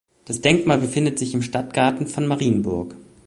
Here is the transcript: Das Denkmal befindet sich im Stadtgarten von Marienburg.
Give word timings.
Das 0.25 0.41
Denkmal 0.41 0.79
befindet 0.79 1.19
sich 1.19 1.35
im 1.35 1.43
Stadtgarten 1.43 2.07
von 2.07 2.25
Marienburg. 2.25 2.95